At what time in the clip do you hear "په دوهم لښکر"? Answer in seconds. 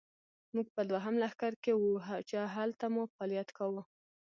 0.75-1.53